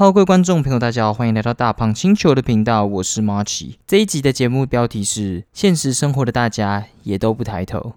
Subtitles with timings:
[0.00, 3.78] 好各位观众朋友，大家好，欢迎来到大胖星球的频道，我是马奇。
[3.86, 7.92] 这一集的节目标题是：现实生活的大家也都不抬头。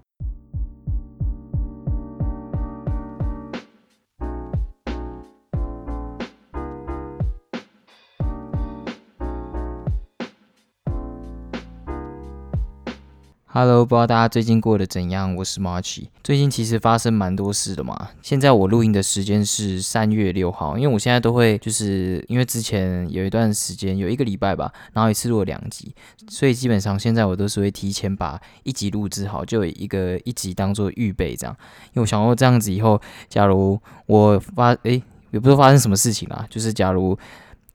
[13.56, 15.36] Hello，不知道大家最近过得怎样？
[15.36, 16.06] 我是 March。
[16.24, 18.10] 最近其实发生蛮多事的嘛。
[18.24, 25.94] 现在我录音的时间是三月六号，因为我现在都会就是因为之前有一段时间有一个礼拜吧，然后一次录了两集，
[26.28, 31.56] 所以基本上现在我都是会提前把一集录制好，就有一个一集当做预备这样。
[31.90, 34.94] 因为我想说这样子以后，假如我发诶，
[35.30, 37.16] 也不知道发生什么事情啦，就是假如。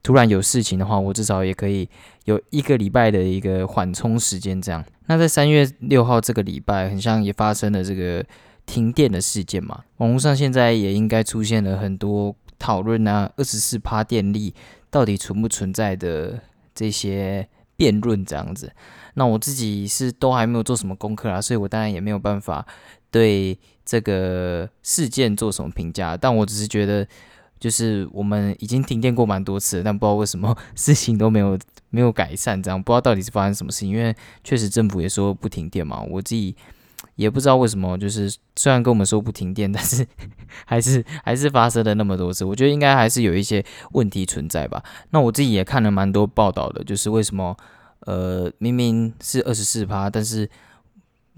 [0.08, 1.86] 突然有事情的话，我至少也可以
[2.24, 4.58] 有一个礼拜的一个缓冲时间。
[4.58, 8.24] 这样，那在三月六号这个礼拜，很像也发生了这个
[8.64, 9.84] 停电的事件嘛。
[9.98, 14.54] 网络上现在也应该出现了很多讨论啊，二十四趴电力
[14.88, 16.40] 到底存不存在的
[16.74, 18.72] 这些辩论这样子。
[19.12, 22.66] 那我自己是都还没有做什么功课啊，所以我当然也没有办法
[23.10, 26.16] 对这个事件做什么评价。
[26.16, 27.06] 但我只是觉得。
[27.58, 31.58] 就是我们已经停电过蛮多次，但不知道为什么事情都没有
[31.90, 33.90] 没有改善，这样不知道到底是发生什么事情。
[33.90, 34.14] 因为
[34.44, 36.54] 确实政府也说不停电嘛，我自己
[37.16, 37.98] 也不知道为什么。
[37.98, 40.06] 就是虽然跟我们说不停电，但是
[40.64, 42.44] 还是还是发生了那么多次。
[42.44, 44.82] 我觉得应该还是有一些问题存在吧。
[45.10, 47.56] 那我自己也看了蛮多报道的，就是为什么
[48.00, 50.48] 呃明明是二十四趴，但是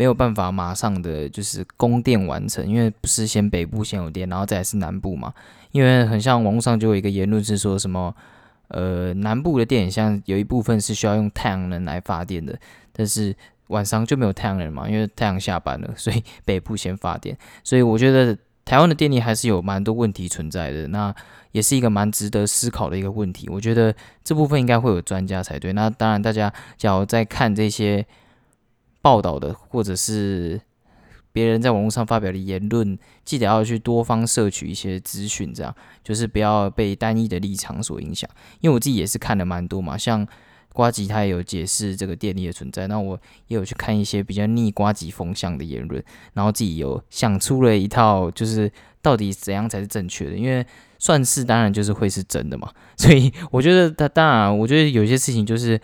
[0.01, 5.31] 没有办法马上的就是供电完成，因为不是先北部先有电，然后再是南部嘛。
[5.73, 8.17] 因为很像网络上就有一个言论是说什么，
[8.69, 12.59] 呃，南部的电像有一部分是需要用太阳能来发电的，
[12.95, 17.37] 但是晚上就没有太阳能嘛，因为太阳下班了，所以北部先发电。
[17.63, 21.15] 所以我觉得台湾的电力还是有蛮多问题存在的，那
[21.53, 23.51] 也是一个蛮值得思考的一个问题。
[23.51, 25.75] 我觉得这部分应该会有专家才对。
[25.75, 28.07] 那当然，大家假如在看这些
[29.01, 30.61] 报道的，或者是。
[31.33, 38.29] 别人在网络上发表的言论，记得要去多方摄取一些资讯，这样就是不要被单一的立场所影响。
[38.59, 40.27] 因为我自己也是看了蛮多嘛，像
[40.73, 43.17] 瓜吉他也有解释这个电力的存在，那我
[43.47, 46.03] 也有去看一些比较逆瓜吉风向的言论，
[46.33, 48.69] 然后自己有想出了一套，就是
[49.01, 50.33] 到底怎样才是正确的。
[50.37, 50.67] 因为
[50.99, 55.81] 算是当然就是会是真的嘛，所以我觉得他当然，我觉得有些事情就是。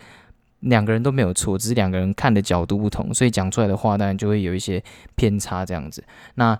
[0.61, 4.83] 两个人都没有错，只是两个人看的角度不同，所以讲出来的话当然就会有一些
[5.15, 6.03] 偏差这样子。
[6.35, 6.59] 那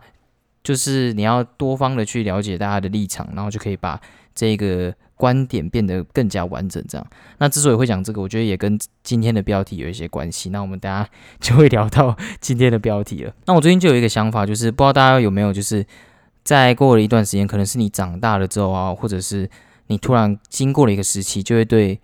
[0.63, 3.99] 就是你要多方的去了解大家的立场，然后就可以把
[4.35, 6.83] 这个观点变得更加完整。
[6.87, 7.07] 这样，
[7.39, 10.49] 那之所以会讲这个，我觉得也跟今天的标题有一些关系。
[10.49, 11.09] 那我们大家
[11.39, 13.33] 就会聊到今天的标题了。
[13.45, 15.85] 那我最近就有一个想法，就是不知道大家有没有，就是
[16.43, 19.49] 在过了一段时间，可能是你长大了之后啊，或者是
[19.87, 21.99] 你突然经过了一个时期，就会对。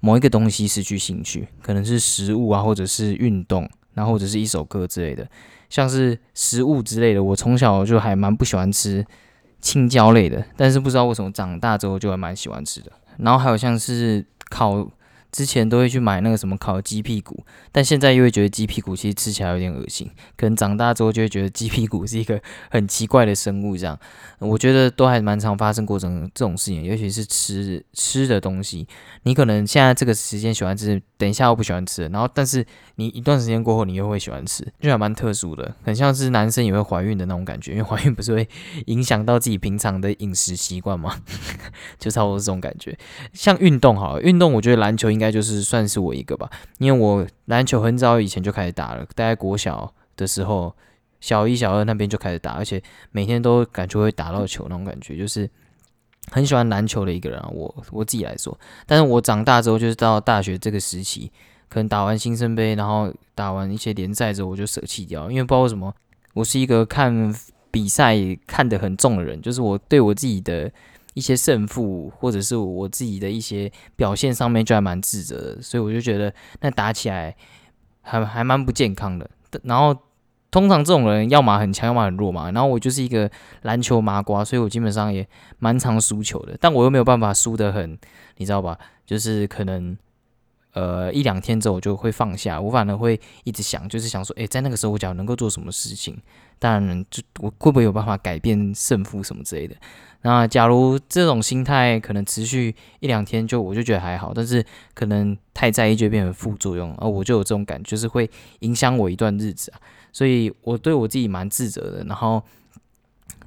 [0.00, 5.28] 某一个东西失去兴趣，可能是食物啊，或者是运动，然后或者是一首歌之类的，
[5.68, 7.22] 像是食物之类的。
[7.22, 9.04] 我从小就还蛮不喜欢吃
[9.60, 12.92] 青椒类的，但是不知道为什么长大之后就还蛮喜欢吃的。
[13.18, 14.88] 然后还有像是烤。
[15.36, 20.10] 之前都会去买那个什么烤鸡屁股，但现在又会觉得鸡屁股其实吃起来有点恶心。
[20.34, 23.98] 可能长大之后就会觉得鸡屁股是一个很奇怪的生物，这样
[24.38, 28.88] 我觉得都还蛮常发生过这种这种事情，尤其是吃吃的东西。
[29.24, 32.64] 你可能现在这个时间喜欢吃，等一下又不喜欢吃，然后但是
[32.94, 38.48] 你一段时间过后你又会喜欢吃，就还蛮特殊的，很像是男生也会怀孕的那种感觉，因为怀孕不是会
[38.86, 41.20] 影响到自己平常的饮食习惯吗？
[42.00, 42.96] 就差不多这种感觉。
[43.34, 45.25] 像运动好，运动我觉得篮球应该。
[45.26, 46.48] 应该就是算是我一个吧，
[46.78, 50.72] 因为我篮球很早以前就开始打了，大概国小的时候，
[51.20, 55.50] 小一、小二那边就开始打，而且每天都感觉会打到球那种感觉，就是
[56.30, 57.48] 很喜欢篮球的一个人啊。
[57.52, 61.32] 我我自己来说，但是我长大之后，就是到大学这个时期，
[61.68, 65.92] 可能打完新生杯，然后打完一些联赛之后，我就舍弃掉，因为不知道为什么，
[66.34, 67.34] 我是一个看
[67.72, 68.14] 比赛
[68.46, 70.70] 看得很重的人，就是我对我自己的。
[71.16, 76.30] 一些胜负，或者是我自己的一些表现上面就还蛮自责的，所以我就觉得
[76.60, 77.34] 那打起来
[78.02, 79.28] 还还蛮不健康的。
[79.62, 79.96] 然后
[80.50, 82.50] 通常这种人要么很强，要么很弱嘛。
[82.50, 83.30] 然后我就是一个
[83.62, 85.26] 篮球麻瓜，所以我基本上也
[85.58, 86.54] 蛮常输球的。
[86.60, 87.98] 但我又没有办法输得很，
[88.36, 88.78] 你知道吧？
[89.06, 89.96] 就是可能
[90.74, 96.20] 呃一两天之后我就会放下，我反而会一直想，就是想说，诶，在那个时候我讲能够做什么事情？
[96.58, 99.76] 当然，就我会不会有办法改变胜负什么之类的？
[100.22, 108.28] 那假如这种心态可能持续一两天，就我就觉得还好，但是可能太在意就变成副作用，而我就有这种感觉，就是会
[108.60, 109.78] 影响我一段日子啊。
[110.12, 112.42] 所以我对我自己蛮自责的，然后，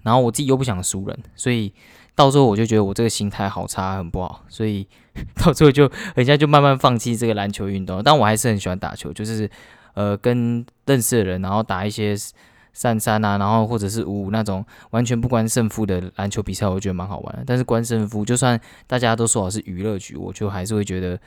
[0.04, 1.74] 然后我自己又不想输人，所以
[2.16, 4.88] 到最后我就觉得我这个心态好差，很不好，所以
[5.36, 8.02] 到最后就人家就慢慢放弃这个篮球运动。
[8.04, 9.50] 但我还是很喜欢打球，就是
[9.96, 12.16] 呃跟认识的人，然后打一些
[12.74, 17.44] 三三啊，然后或者是五五那种完全不关胜负的篮球比赛，我觉得蛮好玩的。
[17.46, 21.20] 但是关胜负，就算大家都说我是娱乐局，我就还是会觉得。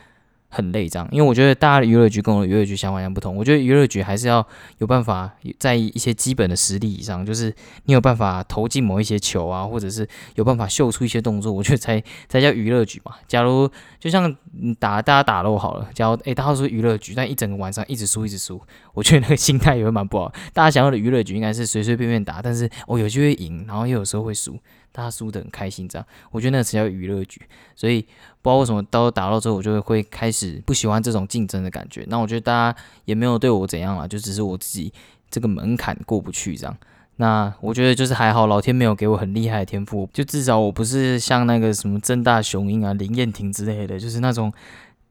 [0.54, 3.34] 很累，这样，因为我觉得大家的娱乐局跟我的娱乐局想法一样不同。
[3.34, 4.46] 我觉得娱乐局还是要
[4.78, 7.52] 有办法在一些基本的实力以上，就是
[7.86, 13.14] 你有办法投进某一些球啊，或者是有办法秀出一些动作，我觉得才才叫娱乐局嘛。
[13.26, 13.66] 假如
[13.98, 14.30] 就像
[14.78, 18.60] 打大家打漏好了，假如诶大家说娱乐局，但一整个晚上一直输一直输，
[18.92, 20.30] 我觉得那个心态也会蛮不好。
[20.52, 24.58] 大家想要的娱乐局应该是随随便便打，但是我有机会赢，然后又有时候会输。
[24.92, 27.40] 大家输的很开心，这样我觉得那个才叫娱乐局。
[27.74, 28.02] 所以
[28.40, 32.04] 不知道为什么到打到之后，我就会开始不喜欢这种竞争的感觉。
[32.08, 34.92] 那我觉得大家也没有对我怎样啊，就只是我自己
[35.30, 36.76] 这个门槛过不去这样。
[37.16, 44.52] 那我觉得就是还好，老天没有给我很厉害的天赋，就至少我不是像那个什么正大雄鹰啊、林彦廷之类的，就是那种。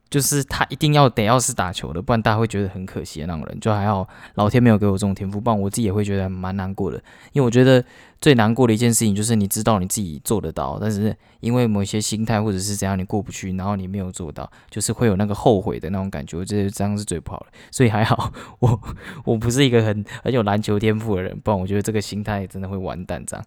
[0.09, 3.57] 就是他一定要得要是打球的，不然大家会觉得很可惜的那种人。
[3.61, 4.05] 就还好，
[4.35, 6.97] 老天没有给我这种天赋，不然我自己也会觉得蛮难过的。
[7.31, 7.81] 因为我觉得
[8.21, 16.37] 最难过的一件事情就是你知道你自己做得到，但是因为某些心态或者是怎样你过不去，然后你没有做到，就是会有那个后悔的那种感觉。
[16.37, 17.47] 我觉得这样是最不好的。
[17.71, 18.79] 所以还好，我
[19.25, 23.43] 我不是一个很很有篮球天赋的人，不然我觉得这个心态真的会完蛋这样。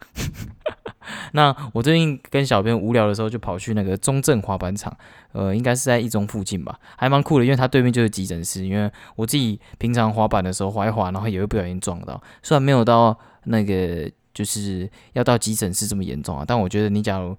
[1.32, 4.96] 那我最近跟小编无聊的时候，就跑去那个中正滑板场，
[5.32, 8.64] 呃，应该是在一中附近吧，还蛮酷的，因为它对面就是急诊室。
[8.64, 17.36] 因为我自己平常滑板的时候滑一滑，然后也会不小心撞到，虽然没有到那个就是要到急诊室这么严重啊，但我觉得你假如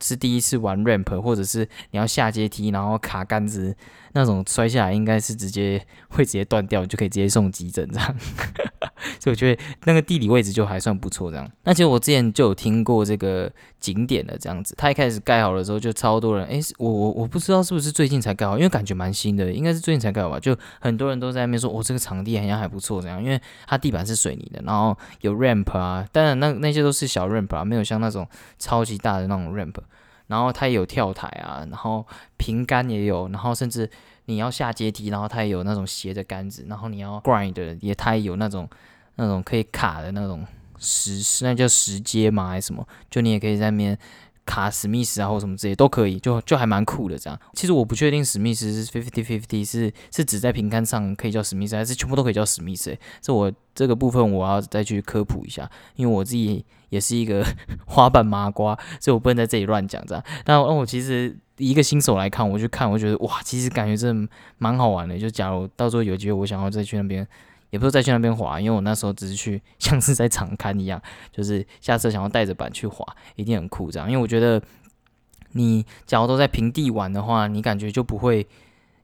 [0.00, 3.76] 是第一次玩 ramp，或者是你要下阶梯，然后卡杆子
[4.12, 8.16] 那种摔下来，应该是直接会直接断掉，就可以直接送急诊这样。
[9.18, 11.50] 所以我觉得那个地理位置就还算不错，这样。
[11.64, 13.50] 那其实我之前就有听过这个
[13.80, 20.38] 景点的这样子，它一开始盖好的时候就超多人，诶，我我我不知道是不是最近才盖好，因为感觉蛮新的，应该是最近才盖好吧。
[20.38, 28.26] 就很多人都在那边说，我这个场地好像还不错，这样，因为它地板是水泥的，然后有 ramp 啊，当然那那些都是小 ramp 啊，没有像那种
[28.58, 29.74] 超级大的那种 ramp。
[30.32, 32.04] 然后它也有跳台啊，然后
[32.38, 33.88] 平杆也有，然后甚至
[34.24, 38.66] 你要下阶梯，然后它也有那种斜的杆子，然后你要 grind 也它也有那种
[39.16, 40.46] 那种可以卡的那种
[40.78, 42.88] 石，那叫石阶吗还是什么？
[43.10, 43.98] 就你也可以在那边。
[44.44, 47.38] 卡史密斯啊，或什么之类都可以，就就还蛮酷的这样。
[47.54, 52.96] 其实我不确定史密斯是 fifty fifty 是是指在平杆上可以叫史密斯，还是全部都可以叫史密斯？
[53.20, 57.46] 这我这个部分我要再去科普一下，因为我自己也是一个
[57.86, 60.24] 滑板麻瓜，所以我不能在这里乱讲这样。
[60.46, 65.18] 那那我其实一个新手来看，我去看，我觉得哇，其实感觉真的蛮好玩的。
[65.18, 67.26] 就假如到时候有机会，我想要再去那边。
[67.72, 71.00] 也不是再去那边滑，因为我那时候只是去，像是在长刊一样，
[71.32, 73.02] 就是下车想要带着板去滑，
[73.34, 74.10] 一定很酷这样。
[74.10, 74.60] 因为我觉得
[75.52, 78.46] 你假如都在平地玩的话，你感觉就不会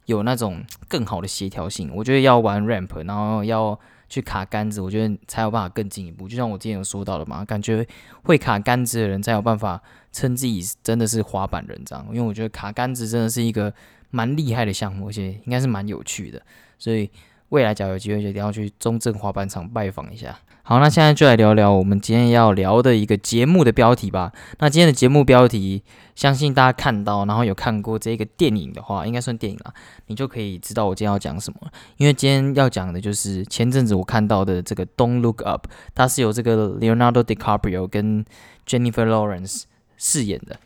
[0.05, 1.91] 有那种更好的协调性。
[1.95, 3.81] 我觉得要玩 ramp，然后要
[4.11, 6.29] 去卡杆子，我觉得才有办法更进一步。
[6.29, 7.87] 就像我之前有说到的嘛，感觉
[8.25, 9.83] 会卡杆子的人才有办法
[10.13, 12.07] 称自己真的是滑板人这样。
[12.11, 13.73] 因为我觉得卡杆子真的是一个
[14.11, 16.43] 蛮厉害的项目，而且应该是蛮有趣的，
[16.79, 17.11] 所以。
[17.51, 20.39] 未来假如有机会，就一定要去中正滑板场拜访一下。
[20.63, 24.31] 好，那现在就来聊聊我们今天要聊的一个节目的标题吧。
[24.59, 25.83] 那今天的节目标题，
[26.15, 29.73] 相信大家看到，然后有看过这个电影的话，应该算电影啦，
[30.09, 31.59] 你就可以知道我今天要讲什么。
[31.97, 38.23] 因为今天要讲的就是前阵子我看到的这个《Don't Look Up》，它是由这个 Leonardo DiCaprio 跟
[38.67, 39.63] Jennifer Lawrence
[39.97, 40.61] 饰演的。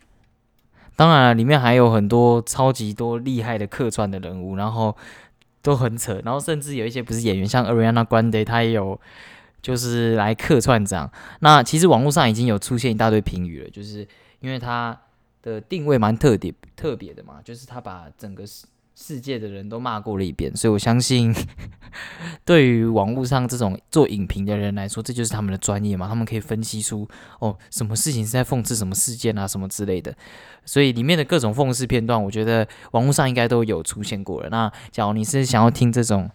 [0.97, 4.97] 当然了，里面还有很多超级多厉害的客串的人物，然后。
[5.63, 9.01] 都很扯，然后甚至有一些不是演员，像 Ariana Grande，他也有
[9.63, 11.11] 就是来客串这样。
[11.41, 14.07] 那其实网络上已经有出现一大堆评语了，就是
[14.41, 15.01] 因为他
[15.41, 18.45] 的定位蛮特别特别的嘛，就是他把整个
[18.95, 21.35] 世界的人都骂过了一遍，所以我相信，
[22.45, 27.09] 对于网络上这种做影评的人来说，这就是他们的专业嘛，他们可以分析出
[27.41, 30.15] 哦，什么事情是在讽刺什么事件啊，什么之类的。
[30.65, 34.49] 所以里面的各种讽刺片段，我觉得网络上应该都有出现过了。
[34.51, 36.31] 那假如你是想要听这种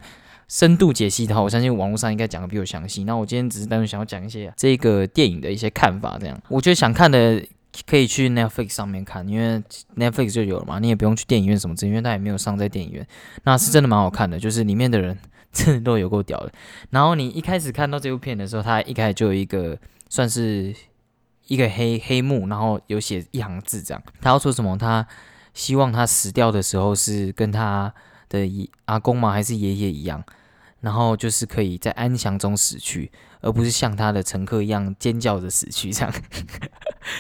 [0.47, 3.03] 深度解析的话，我相信网络上应该讲的比我详细。
[3.03, 6.41] 那我今天只是单纯想要讲一些这个电影的一些看法，这样。
[6.49, 7.43] 我觉得想看的。
[7.85, 9.61] 可以去 Netflix 上面看，因为
[9.95, 13.05] Netflix 就有了嘛，你也不用去电影院什么之类，因为它也没有上在电影院。
[13.43, 15.17] 那是真的蛮好看的，就是里面的人
[15.51, 16.51] 真的都有够屌的。
[16.89, 19.77] 然后你一开始看到这部片的时候，它一开始就有一个
[20.09, 20.73] 算是
[21.47, 24.77] 一个黑黑幕，然后有写一行字这样，他要说什么？
[24.77, 25.05] 他
[25.53, 27.93] 希望他死掉的时候是跟他
[28.29, 29.31] 的阿公嘛？
[29.31, 30.23] 还是爷爷一样？
[30.81, 36.13] 然后就是可以在安详中死去，而不是像他的乘客一样尖叫着死去这样。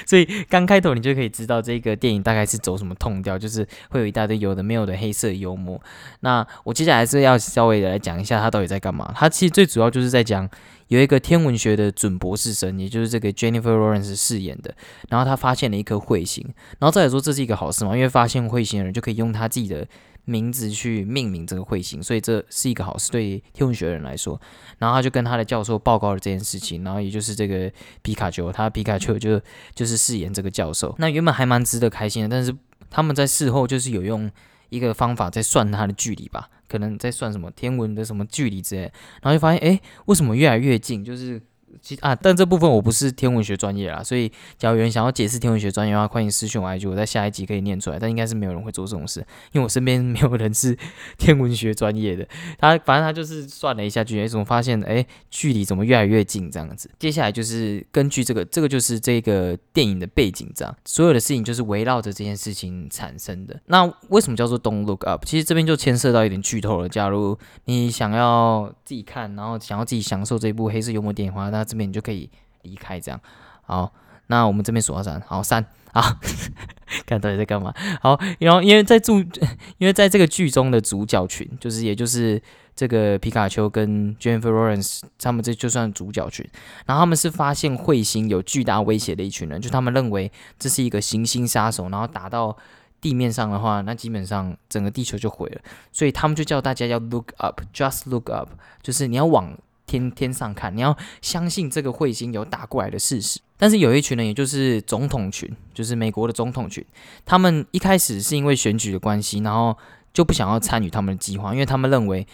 [0.05, 5.81] 所以刚开头你就可以知道这个电影大概是走什么痛调，就是会有一大堆有的没有的黑色幽默。
[6.21, 9.13] 那我接下来是要稍微的来讲一下他到底在干嘛。
[9.15, 10.49] 他其实最主要就是在讲
[10.87, 14.73] 有一个天文学的准博士生，也就是这个 Jennifer Lawrence 饰演的，
[15.09, 16.45] 然后他发现了一颗彗星，
[16.79, 19.87] 然后再来说这是一个好事嘛，因为发现彗星的人就可以用他自己的。
[20.29, 24.39] 名字去命名这个彗星，所以这是一个好事，对天文学的人来说。
[24.77, 29.41] 然后他就跟他的教授报告了这件事情，然后也就是这个皮卡丘，他皮卡丘就
[29.73, 30.93] 就是饰演这个教授。
[30.99, 32.53] 那原本还蛮值得开心的，但是
[32.89, 34.29] 他们在事后就是有用
[34.67, 38.81] 一个方法在算它的距离吧，可能在算什么天文的什么距离之类，
[39.21, 41.03] 然后就发现，哎，为什么越来越近？
[41.03, 41.41] 就是。
[41.81, 47.97] 其啊，但这部分我不是天文学专业啦，所以假如有人想要解释天文学专业的话，欢迎私信我 IG，我在下一集可以念出来。
[47.99, 49.19] 但应该是没有人会做这种事，
[49.51, 50.77] 因为我身边 没有人是
[51.17, 52.27] 天文学专业的。
[52.59, 56.89] 他反正他就是算了一下距离，怎么发现哎距离怎么越来越近这样子。
[56.99, 63.59] 接下来就是根据这个，这个就是这个电影的背景，这样所有的事情就是围绕着这件事情产生的。
[63.65, 65.25] 那为什么叫做 Don't Look Up？
[65.25, 66.89] 其实这边就牵涉到一点剧透了。
[66.89, 72.29] 假如你想要自己看，然后想要自己享受这部黑色幽默电影的话，那这边你就可以
[72.63, 73.19] 离开，这样
[73.63, 73.93] 好。
[74.29, 76.19] 那我们这边数到三，好三啊，
[77.07, 77.73] 看到底在干嘛？
[78.01, 79.19] 好，然后因为在住，
[79.79, 82.41] 因为在这个剧中的主角群，就是也就是
[82.75, 86.45] 这个皮卡丘跟 Jennifer Lawrence，他们这就算主角群。
[86.85, 92.57] 然后他们是发现彗星有巨大威胁的一群人，就他们认为这是一个行星杀手，然后打到
[92.99, 95.61] 地面上的话，那基本上整个地球就毁了。
[95.93, 98.49] 所以他们就叫大家要 look up，just look up，
[98.81, 99.57] 就是你要往。
[99.87, 103.39] 天天上看，你要相信这个彗星有打过来的事实。
[103.57, 106.85] 但是有一群人，也就是总统群，就是美国的总统群，
[107.25, 109.75] 他们一开始是因为选举的关系，然后
[110.13, 112.27] 就不想要参与他们的计划，因为他们认为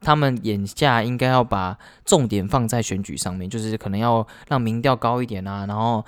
[0.00, 6.04] 他们眼下应该要把重点放在选举上面，就是可能要让民调高一点啊，然后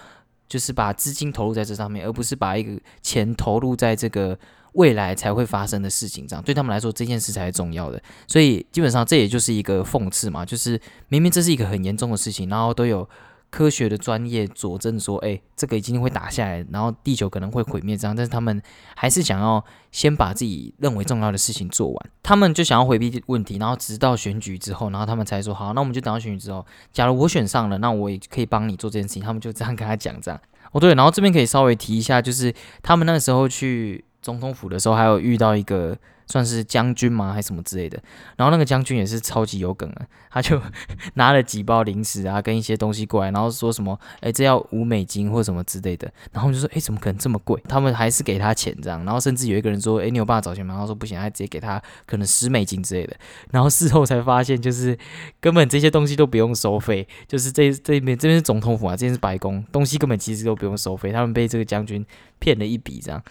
[0.49, 4.39] 就是把资金投入在这上面，而不是把一个钱投入在这个。
[4.75, 8.01] 未来才会发生的事情，这样对他们来说这件事才是重要的。
[8.29, 13.09] 所以基本上这也就是一个讽刺嘛，就是明明这是一个很严重的事情，然后都有
[13.51, 18.61] 科学的专业佐证说，哎，这个已经会打下来，然后地球可能会毁灭这样，但是他们
[18.97, 29.23] 还是想要先把自己认为重要的事情做完，他们就想要回避问题，然后直到选举之后，然后他们才说好，那我们就等到选举之后，假如我选上了，那我也可以帮你做这件事情。
[29.23, 30.41] 他们就这样跟他讲这样。
[30.73, 32.53] 哦对，然后这边可以稍微提一下，就是
[32.83, 34.05] 他们那时候去。
[34.25, 35.97] 总统府的时候，还有遇到一个。
[36.27, 38.03] 算是将军吗，还是什么之类的？
[38.37, 40.61] 然后那个将军也是超级有梗啊，他就
[41.15, 46.11] 拿了几包零食啊，跟一些东西过来，然后说什么，哎，这要五美金或什么之类的。
[46.33, 47.63] 然后就说，哎，怎么可能这么贵？
[47.69, 49.05] 他们还是给他钱这样。
[49.05, 50.77] 然后甚至有一个人说，哎，你有办法找钱吗？
[50.79, 53.17] 他说不行，他直接给他可能十美金之类的。
[53.51, 54.99] 然后事后才发现，就是
[55.41, 61.13] 根本这些东西都不用收费，就是这这边这边是总统府啊，这边是白宫，东西根本其实都不用收费。
[61.13, 62.05] 他们被这个将军
[62.39, 63.23] 骗了一笔这样。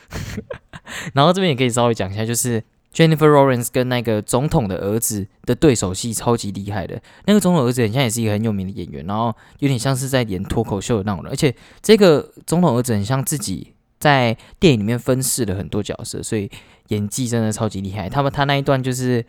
[1.13, 2.63] 然后这边也可以稍微讲一下，就是。
[2.93, 16.51] Jennifer Lawrence 跟那个总统的儿子的对手戏超级厉害的，那个总统儿子很像也是一个很有名的演员，然后有点像是在演脱口秀的那种人，而且这个总统儿子很像自己在电影里面分饰了很多角色，所以
[16.89, 18.07] 演技真的超级厉害。
[18.07, 19.25] 他们他那一段就是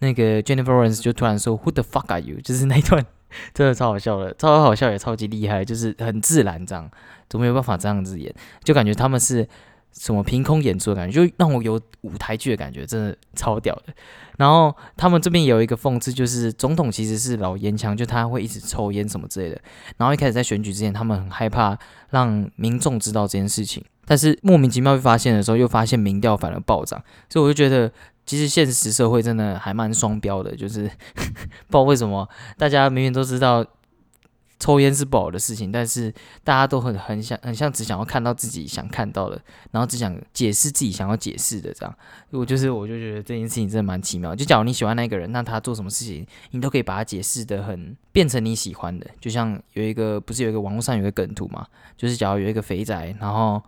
[0.00, 2.38] 那个 Jennifer Lawrence 就突然说 Who the fuck are you？
[2.44, 3.02] 就是那一段
[3.54, 6.90] 真的超好笑的，超好笑也超级厉害，就是很自然这样，
[7.26, 9.48] 都没有办法这样子演，就感觉他们是。
[9.92, 13.92] 什么凭空演出的感觉，就让我有舞台剧的感觉，真的超屌的。
[14.36, 19.60] 然后他们这边有一个讽刺，就是总统其实是老烟枪，就他会一直抽烟什么之类的。
[19.96, 21.76] 然后一开始在选举之前，他们很害怕
[22.10, 27.02] 让民众知道这件事情，但是莫名其妙被发现的时候，又发现民调反而暴涨。
[27.28, 27.92] 所以我就觉得，
[28.24, 33.66] 其实现实社会真的还蛮双标的，就是不知道为什么大家明明都知道。
[34.58, 36.12] 抽烟是不好的事情，但是
[36.42, 41.94] 大家都很很想很像只想要看到自己想看到的，然后只想解释自己想要解释的这样。
[42.30, 44.34] 我就是我就觉得这件事情真的蛮奇妙。
[44.34, 49.06] 就假如你喜欢那个人，那他做什么事情，你都可以把他解释的很变成你喜欢的。
[49.20, 53.62] 就像有一个不是有一个网络上有个梗图嘛，就是假如有一个肥仔，然后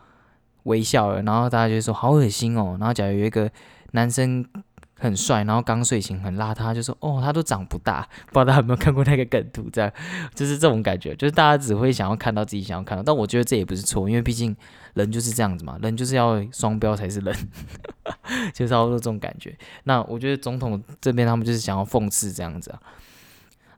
[0.65, 2.77] 微笑了，然后大家就说好恶心哦。
[2.81, 3.51] 然后假如有一个
[3.93, 4.45] 男生。
[5.01, 9.69] 很帅，然后刚睡醒，很邋遢，就说：“哦，他都长不大。”不知道大家有没有看过那个梗图？
[9.73, 9.91] 这样
[10.35, 13.03] 就是这种感觉，就是大家只会想要看到自己想要看到。
[13.03, 14.55] 但我觉得这也不是错，因为毕竟
[14.93, 17.35] 人就是这样子嘛，人就是要双标才是人，
[18.53, 19.57] 就差不多这种感觉。
[19.85, 22.79] 那我觉得总统这边他们就是想要讽刺这样子啊。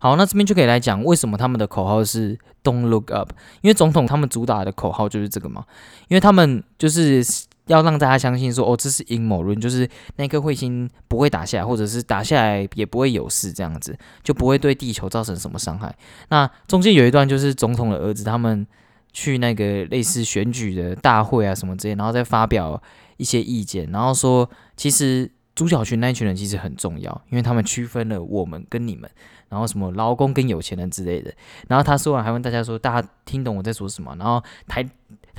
[0.01, 5.65] 好，那这边就可以来讲为什么他们的口号是 “Don't look up”，因为总统他们主打的口号就是这个嘛，
[6.09, 7.25] 因为他们就是。
[7.73, 15.95] 要让大家相信说，哦，这是阴谋论，就是那颗彗星不会打下来，或者是打下来也不会有事，这样子就不会对地球造成什么伤害。
[16.29, 18.67] 那中间有一段就是总统的儿子他们
[19.13, 22.81] 去那个类似选举的大会啊什么之类，然后再发表
[23.17, 29.11] 一些意见，然后说其实朱小群那一群人其实很重要，因为他们区分了我们跟你们，
[29.49, 31.33] 然后什么劳工跟有钱人之类的。
[31.69, 34.17] 然后他说完还问大家说，大家听懂我在说什么？
[34.19, 34.83] 然后台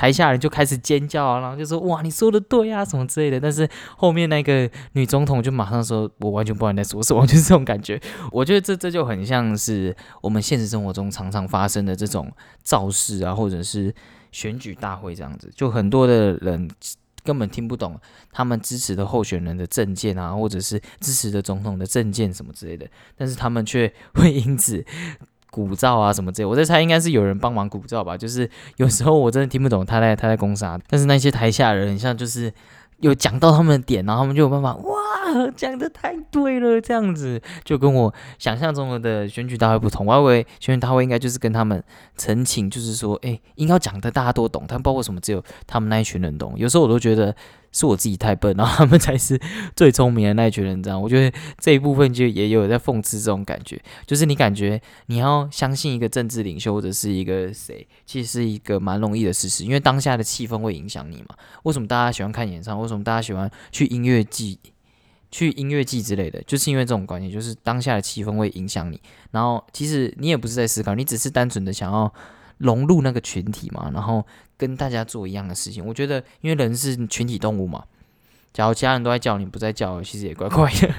[0.03, 3.39] 台下人就开始尖叫啊，然后就说哇，你说的对啊，什么之类的。
[3.39, 7.97] 但是后面那个女总统就马上说，我完全不知道你在说什么，就是这种感觉。
[8.29, 12.29] 我觉得这这就很像是我们现实生活中常常发生的这种
[12.63, 13.95] 造势啊，或者是
[14.33, 16.69] 选举大会这样子，就很多的人
[17.23, 17.97] 根本听不懂
[18.29, 24.85] 他们支持的候选人的证件啊，或者是支持的总统的证件什么之类的，但是他们却会因此。
[25.53, 28.17] 鼓噪啊什么之类，我在猜应该是有人帮忙鼓噪吧。
[28.17, 32.51] 就是有时候我真的听不懂他在他在攻啥，但是那些台下人很像就是
[33.01, 35.22] 有讲到他们的点，然后他们就有办法哇
[35.55, 40.05] 讲的太对了，这样子就跟我想象中的选举大会不同。
[40.05, 41.83] 我以为选举大会应该就是跟他们
[42.17, 46.53] 澄清，就是说哎，应该讲的大家都懂，但包括什么只有他们那一群人懂。
[46.57, 47.35] 有时候我都觉得。
[47.75, 49.35] 是我自己太笨，然后他们才是
[49.75, 50.83] 最聪明的那一群人。
[50.83, 61.35] 这样，我觉得这一部分就也有在讽刺这种感觉，就是你感觉你要相信一个政治领袖或者是一个谁，其实是一个蛮容易的事实，因为当下的气氛会影响你嘛。
[61.63, 62.79] 为什么大家喜欢看演唱？
[62.79, 64.59] 为什么大家喜欢去音乐季、
[65.33, 66.41] 去音乐季之类的？
[66.43, 69.01] 就是因为这种关系，就是当下的气氛会影响你。
[69.31, 72.13] 然后其实你也不是在思考，你只是单纯的想要
[72.59, 74.25] 融入那个群体嘛，然后。
[74.55, 77.83] 跟大家做一样的事情，我觉得，因为人是群体动物嘛。
[78.53, 80.89] 假如其他人都在叫你，不在叫，其实也怪怪的。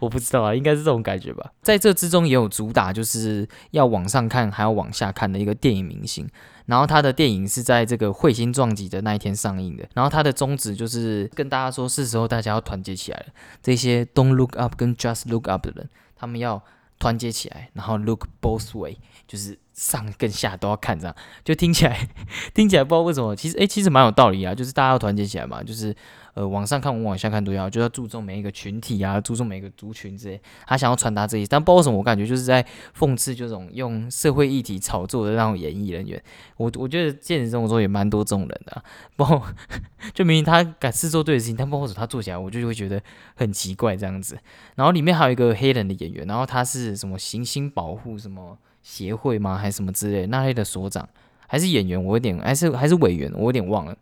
[0.00, 1.52] 我不知道啊，应该是这种感觉吧。
[1.62, 6.28] 在这之中也有主打，就是要往上看，还要往下看的一个电影明星。
[6.66, 9.88] 然后他的电影是在这个彗星撞击的那一天上映的。
[9.94, 13.26] 然后他的宗旨就是跟大家说，是时候大家要团结起来了。
[13.62, 16.62] 这些 Don't look up 跟 Just look up 的人，他们要
[16.98, 19.58] 团结起来，然后 look both way，就是。
[19.74, 22.06] 上跟下都要看，这样就听起来
[22.52, 25.96] 听起来不知道为什么，其实诶，其实蛮有道理啊，就是大家要团结起来嘛，就是
[26.34, 30.40] 呃往上看，往下看都要，就要注重每一个群体啊，注重每一个族群之类。
[30.66, 32.64] 他想要传达这些，但不知道为什么，我感觉就是在
[32.98, 36.22] 讽刺这种用社会议题炒作的那种演艺人员。
[36.56, 38.82] 我我觉得现实生活中也蛮多这种人的，
[39.16, 39.42] 不过
[40.14, 43.00] 就明明他敢是做对的事情，但不知道他做起来，我就会觉得
[43.34, 44.38] 很奇怪这样子。
[44.76, 48.58] 然后里面还有一个黑人的演员，然后他是什么行星保护什么。
[48.84, 49.56] 协会吗？
[49.56, 51.08] 还是什么之类那类的所长，
[51.46, 52.04] 还是演员？
[52.04, 53.32] 我有点，还是还是委员？
[53.36, 53.96] 我有点忘了。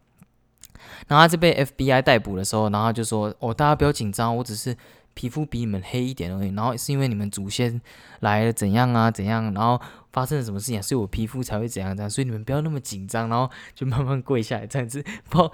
[1.11, 4.77] 然后他被 FBI 逮捕的时候，然后就说：“哦，大家不要紧张，我只是
[5.13, 6.55] 皮肤比你们黑一点而已。
[6.55, 7.81] 然后是因为你们祖先
[8.21, 9.81] 来了怎样啊怎样，然后
[10.13, 12.09] 发生了什么事情，所以我皮肤才会怎样怎样。
[12.09, 15.05] 所以你们不要那么紧张，然后就慢慢跪下来这样子。
[15.29, 15.51] 不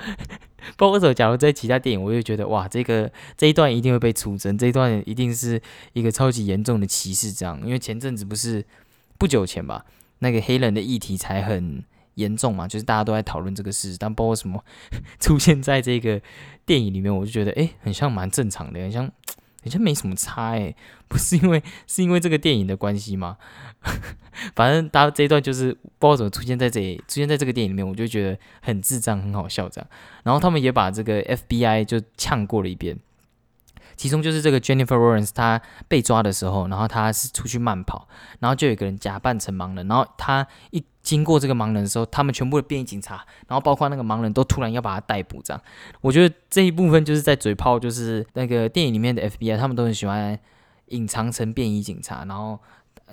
[0.76, 1.14] 包括什么？
[1.14, 5.60] 假如在其他电影，我就觉得哇，这个这一段一定会被出征，这一段一定是
[5.94, 7.60] 一个超级严重的歧视，这样。
[7.64, 8.64] 因为前阵子不是。
[9.18, 9.86] 不久前吧，
[10.18, 11.82] 那个黑人的议题才很
[12.16, 14.62] 严重嘛，就是大家都在讨论这个事，但包括什么
[15.20, 16.20] 出现在这个
[16.66, 20.74] 电影里面，我就觉得哎，很像蛮正常的，很像好像没什么差哎，
[21.08, 23.36] 不是因为是因为这个电影的关系吗？
[24.54, 29.90] 反正大家这一段就是不知道怎么出现在这里，出现在这个电影里面，我就觉得很智障，很好笑这样。
[30.22, 32.98] 然后他们也把这个 FBI 就呛过了一遍。
[33.96, 38.06] 其中就是这个 Jennifer Lawrence，她被抓的时候，然后她是出去慢跑，
[38.40, 45.62] 然后就有一个人假扮成盲人，然后他一经过这个盲人的时候，他们全部的便衣警察，然后包括那个盲人都突然要把他逮捕，这样，
[46.00, 50.38] 我觉得这一部分就是在嘴炮，就是那个电影里面的 FBI，他们都很喜欢
[50.86, 52.60] 隐藏成便衣警察，然后。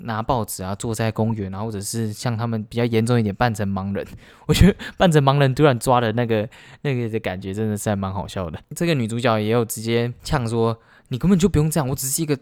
[0.01, 4.05] 拿报纸啊，坐在公园，啊或者是像他们比较严重一点，扮成盲人。
[4.47, 6.47] 我觉得扮成盲人突然抓的那个
[6.81, 8.59] 那个的感觉，真的是还蛮好笑的。
[8.75, 10.77] 这个女主角也有直接呛说
[11.09, 12.37] ：“你根本就不用这样，我只是一个。”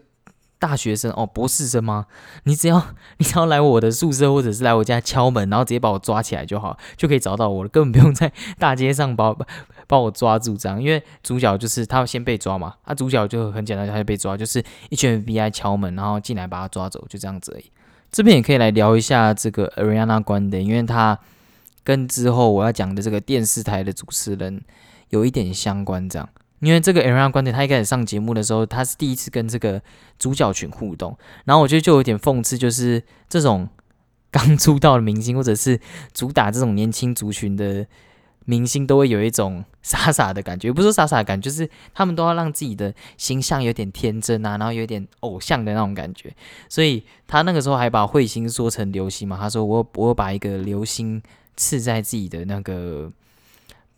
[0.62, 2.06] 大学生哦，博士生吗？
[2.44, 2.80] 你只要
[3.18, 9.34] 你只要来我的宿舍，或者是来我家敲门，然后直接把我抓起来就好，就可以找到我了，根本不用在大街上把
[9.88, 10.80] 把我抓住这样。
[10.80, 17.64] 因为主角就是他先被抓嘛，他主角就很简单，他就被抓，就是一群 FBI 敲门，然后进来把他抓走，就这样子而已。
[18.12, 21.18] 这边也可以来聊一下这个 Ariana 关的因为他
[21.82, 24.62] 跟之后我要讲的这个电视台的主持人
[25.08, 26.28] 有一点相关，这样。
[26.62, 29.82] 因为这个 Ariana Grande，他一开始上节目的时候，他是第一次跟这个
[30.16, 33.68] 主角群互动，然后我觉得就有点讽刺，就是这种
[34.30, 35.80] 刚出道的明星，或者是
[36.14, 37.84] 主打这种年轻族群的
[38.44, 46.32] 明星，都会有一种傻傻的感觉，不是傻傻的感觉，就是他们都要让自己的形象有点天真啊，然后有点偶像的那种感觉，
[46.68, 51.20] 所以他那个时候还把彗星说成流星嘛，他说我我把一个流星
[51.56, 53.10] 刺在自己的那个。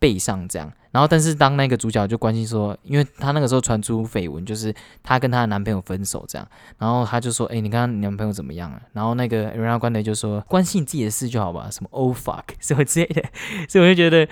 [0.05, 0.71] 背上这样。
[0.91, 6.47] 然后，但是当那个主角就关心说，因为他那个时候传出绯闻，就是她跟她的男朋友分手这样。
[6.79, 13.25] 然后他就说：“哎，你看你男朋友怎么样了？”然后那个人家关雷就说：“关心你自己的事就好吧，什么 o fuck 什么之类的。”
[13.69, 14.29] 所以我就觉得，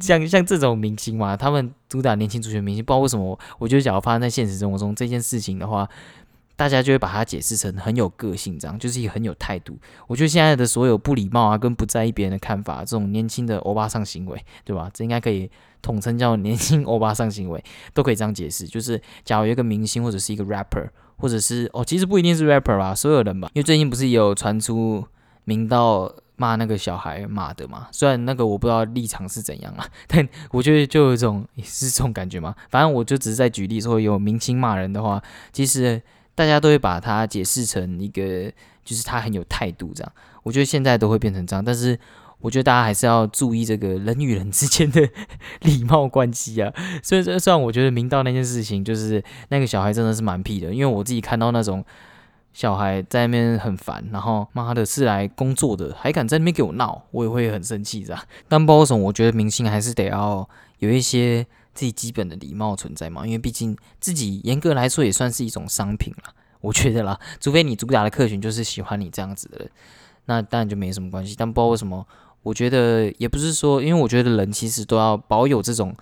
[0.00, 5.86] 像像这种明星嘛，他们主打年轻主角明星，不知道为什么，我觉得假如发生在现实生活中这件事情的话。
[6.56, 9.78] 大家就会把它解释成很有个性，这样就是一个很有态度。
[10.06, 14.90] 我觉得现在的所有不礼貌啊，跟不在意别人的看法，这种年轻的欧巴桑行为，对吧？
[14.94, 15.50] 这应该可以
[15.82, 18.66] 统称叫年轻欧巴桑行为，都可以这样解释。
[18.66, 20.88] 就是假如一个明星或者是一个 rapper，
[21.18, 23.50] 或者是哦，其实不一定是 rapper 吧，所有人吧。
[23.52, 25.04] 因为最近不是有传出
[25.44, 27.88] 明道骂那个小孩骂的嘛？
[27.92, 32.54] 虽然那个我不知道立场是怎样啊， 但我觉得就有一种是这种感觉嘛。
[32.70, 36.00] 反正我就只是在举例说，有明星骂人的话，其实。
[36.36, 38.52] 大家都会把它解释成一个，
[38.84, 40.12] 就是他很有态度这样。
[40.44, 41.98] 我觉得现在都会变成这样，但是
[42.38, 45.08] 我觉得大家还是要注意这个人与人之间的
[45.62, 46.72] 礼貌关系啊。
[47.02, 51.82] 所以，虽然我觉得明道那件事情，就是那个小孩真的是蛮屁的，因为我自己看到那种
[52.52, 58.22] 小孩在那边很烦，然后妈的是来工作的，还敢在那边给我闹，我也会很生气这样。
[58.46, 60.48] 但包什么，我觉得明星还是得要
[60.80, 61.46] 有一些。
[61.76, 63.24] 自己基本的礼貌存在嘛？
[63.24, 67.20] 因为毕竟自己严格来说也算是一种商品了，我觉得啦。
[67.38, 69.70] 除非你主打的客群就是喜欢你这样子的人，
[70.24, 71.36] 那当然就没什么关系。
[71.38, 72.04] 但不知道为什么，
[72.42, 75.94] 我觉得也不是说，因为我觉得人其实都要保有这种。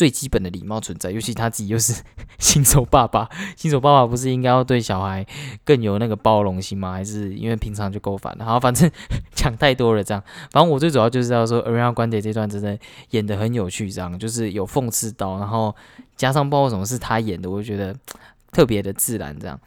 [0.00, 1.92] 最基本的礼貌存在，尤其他自己又是
[2.40, 5.26] 新手爸爸，新手爸爸不是应该要对小孩
[5.62, 6.92] 更有那个包容心吗？
[6.92, 8.44] 还是因为平常就够烦了？
[8.46, 8.90] 好，反正
[9.36, 10.24] 讲太多了，这样。
[10.50, 12.78] 反正我最主要就是要说，而让关点这段真的
[13.10, 15.76] 演的很有趣，这样就是有讽刺到，然后
[16.16, 17.94] 加上包括什么是他演的，我就觉得
[18.52, 19.60] 特别的自然，这样。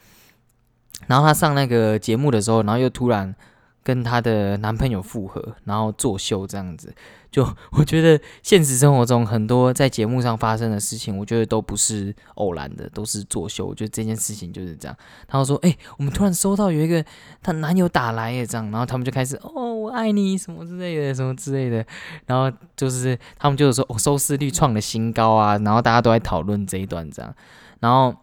[1.05, 3.35] 然后他上那个节目的时候，然后又突然。
[3.83, 6.95] 跟她的男朋友复合，然后作秀这样子，
[7.29, 7.45] 就
[7.77, 13.65] 我觉得现实生活中很多在节目上发生的事情，我觉得都不是偶然的，都是作秀。
[13.65, 14.97] 我觉得这件事情就是这样。
[15.27, 17.03] 他们说：“哎，我们突然收到有一个
[17.41, 21.85] 她男友打来耶，这样。”然后他们就开始：“哦，我爱你什么之类的，什么之类的。”
[22.25, 27.35] 然后就是他们就是说：“哦，收视率创了新高啊！”然后大家都在讨论这一段这样。
[27.81, 28.15] 然后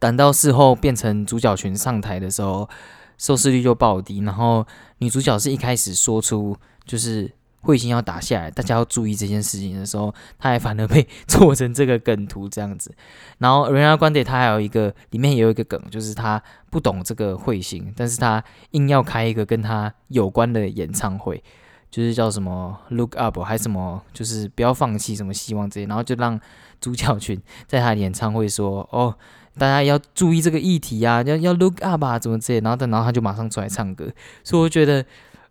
[0.00, 2.68] 等到事后变成主角群上台的时候。
[3.18, 4.66] 收视率就爆低，然后
[4.98, 7.30] 女主角是一开始说出就是
[7.62, 12.94] 彗星要打下来，大家要注意这件事情的时候，她还反而被 做成这个梗图这样子。
[13.38, 21.42] 然后人家观点，他还有一个里面也有一个梗，就是他不懂这个彗星，但是他硬要开一个跟他有关的演唱会，
[21.90, 26.40] 就是叫什么 Look Up 还是什么，就是不要放弃什么希望这些，然后就让
[26.80, 29.16] 主角群在他的演唱会说哦。
[29.58, 34.10] 大家要注意这个议题啊，要要 look up 啊，怎么之类，然后等，然后他就马上出来唱歌，
[34.44, 35.04] 所以我觉得，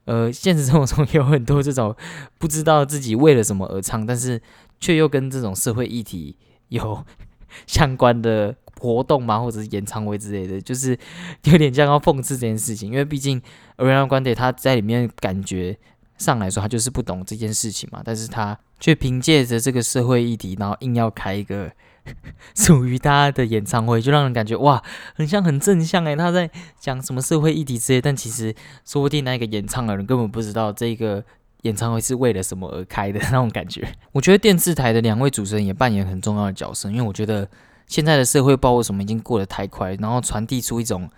[0.05, 1.95] 呃，现实生活中有很多这种
[2.39, 4.41] 不知道自己为了什么而唱，但是
[4.79, 6.35] 却又跟这种社会议题
[6.69, 7.05] 有
[7.67, 10.97] 相关的活动嘛，或者是演唱会之类的，就是
[11.43, 13.41] 有点像要讽刺这件事情，因为毕竟
[13.77, 15.77] Ariana Grande 他在里面感觉
[16.17, 21.71] 上来说，他就是不懂这件事情嘛，但是他却凭借着这个社会议题，然后硬要开一个。
[22.55, 24.81] 属于他的演唱会，就让人感觉哇，
[25.15, 28.53] 很像很正向诶，他在讲什么社会议题之类，但其实
[28.85, 31.23] 说不定那个演唱的人根本不知道这个
[31.63, 33.87] 演唱会是为了什么而开的那种感觉。
[34.13, 37.47] 我觉得电视台的两位主持人也扮演很重要的角色，因为我觉得
[37.87, 41.09] 现在的社会包括什么已经过得太快，然后传递出一种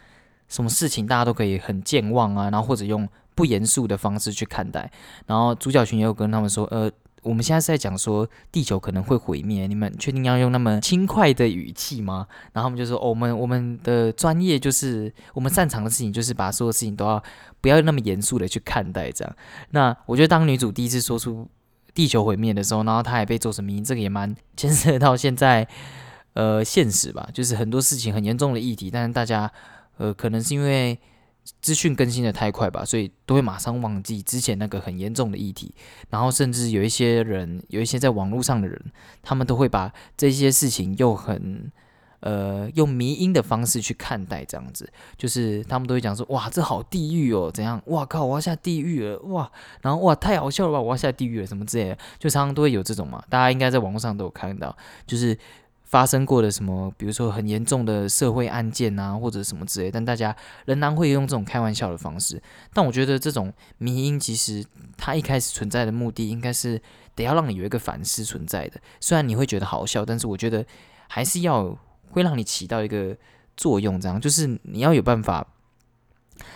[0.48, 4.92] 什么事情大家都可以很健忘啊，然后或者用不严肃的方式去看待。
[5.28, 6.92] 然后主角群也有跟他们说，呃。
[7.24, 12.28] 我们现在是在讲说地球可能会毁灭，你们确定要用那么轻快的语气吗？
[12.54, 17.22] 然后他们就说，我们我们的专业就是我们擅长的事情，就是把所有事情都要
[17.62, 19.36] 不要那么严肃的去看待这样。
[19.72, 21.48] 那我觉得当女主第一次说出
[21.94, 25.68] 地球毁灭的时候，然后她也被做成迷，这个也蛮牵涉到现在
[26.34, 29.52] 呃现实吧，就是很多事情很严重的议题，但是大家
[29.98, 31.00] 呃可能是因为。
[31.62, 35.74] 资讯更新的太快吧，所以都会马上忘记之前那个很严重的议题，
[36.10, 38.80] 然后甚至有一些人，有一些在网络上的人，
[39.24, 41.72] 他们都会把这些事情又很
[42.20, 47.82] 呃用迷因的方式去看待，这样子，就是他们都会讲说，哇，这好地狱哦，怎样？
[47.88, 55.38] 哇靠，我要下地狱了，哇，然后哇，太好笑了吧，我要下地狱了，什么之类的，就常常都会有这种嘛，大家应该在网络上都有看到，就是。
[55.90, 62.42] 发生过的什么，比如说很严重的社会案件啊，或者什么之类，但大家仍然会用这种开玩笑的方式。
[62.72, 64.64] 但我觉得这种迷因其实
[64.98, 66.82] 它一开始存在的目的，应该是
[67.16, 68.80] 得要让你有一个反思存在的。
[69.02, 70.66] 虽然你会觉得好笑，但是我觉得
[71.08, 71.76] 还是要
[72.12, 73.18] 会让你起到一个
[73.58, 75.46] 作用，这样就是你要有办法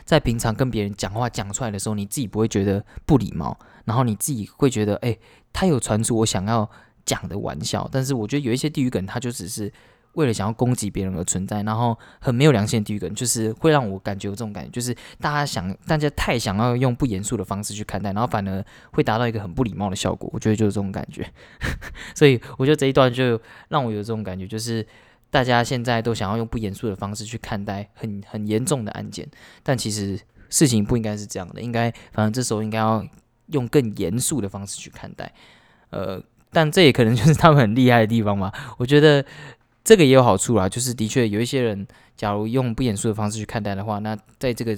[0.06, 5.18] 在平常跟别人讲话讲出来的时候，你自己不会觉得不礼貌，然后你自己会觉得哎。
[5.56, 6.68] 他有传出我想要
[7.06, 9.72] 讲的玩笑，但是我觉得有一些地狱梗，他就只是
[10.14, 20.30] 为了想要攻击别人而存在，然后很没有良心的地狱梗，就是会让我感觉有这种感觉，就是大家想大家太想要用不严肃的方式去看待，然后反而会达到一个很不礼貌的效果。
[20.34, 21.28] 我觉得就是这种感觉，
[22.16, 24.86] 所以我觉得这一段就让我有这种感觉，就是
[25.30, 29.28] 大家现在都想要用不严肃的方式去看待很很严重的案件，
[29.64, 33.04] 但其实事情不应该是这样的，应该反正这时候应该要
[33.48, 35.34] 用更严肃的方式去看待。
[35.90, 36.20] 呃，
[36.54, 38.54] 但这也可能就是他们很厉害的地方吧。
[38.78, 39.26] 我觉得
[39.84, 44.76] 这个也有好处啦，就是的确有一些人，假如用不严肃的方式去看待的话，那在这个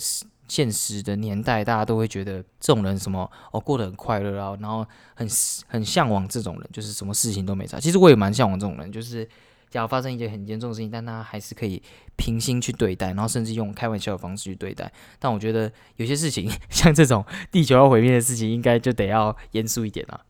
[0.48, 5.28] 现实的年代，大家都会觉得这种人什么哦过得很快乐啊，然后很
[5.68, 7.80] 很向往这种人，就是什么事情都没啥。
[7.80, 9.28] 其实我也蛮向往这种人，就是。
[9.76, 11.84] 假如发生一件很严重的事情，但他还是可以
[12.16, 14.90] 平心去对待，然后甚至用开玩笑的方式去对待。
[15.20, 20.22] 但我觉得有些事情，像这种地球要毁灭的事情，应该就得要严肃一点了。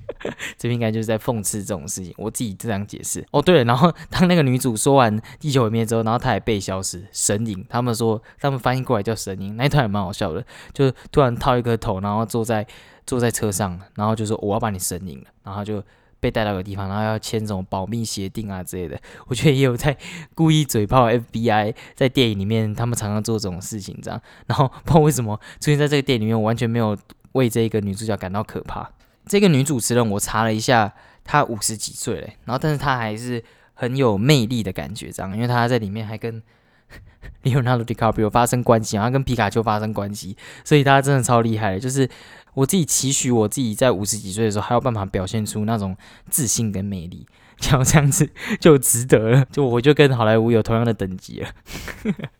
[0.56, 3.22] 这边应该就是在讽刺这种事情，我自己这样解释。
[3.30, 7.62] 哦，对了，然后当那个女主说完地球毁灭之后，然后她也被消失，神隐。
[7.68, 12.66] 他们说他们翻译过来叫神隐，那一段也蛮好笑的，就突然套一个头，然后坐在
[13.06, 15.84] 坐在车上，然后就说我要把你神隐了，然后就。
[16.24, 19.94] 被带到个地方，然后要签什么保密协定啊之类的， 我觉得也有在
[20.34, 24.18] 故意嘴炮 FBI，在电影里面他们常常做这种事情，这样。
[24.46, 26.96] 然后不知道为什么出现在这个电影里面，我完全没有
[27.32, 28.90] 为这个女主角感到可怕。
[29.26, 36.42] 这个女主持人我查了一下，她五十几岁了，然后但是她还是很有魅力的感觉，这样，因为她在里面还跟。
[37.42, 41.80] Leonardo DiCaprio 发生关系，然后跟皮卡丘发生关系，所以她真的超厉害的。
[41.80, 42.08] 就是
[42.54, 45.96] 我自己期许我自己在五十几岁的时候，还有办法表现出那种
[46.30, 47.26] 自信跟魅力。
[47.60, 51.48] 像这样子就值得了，就我就跟好莱坞有同样的等级了。